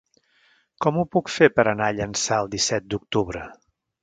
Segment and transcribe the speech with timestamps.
[0.85, 3.45] Com ho puc fer per anar a Llançà el disset d'octubre?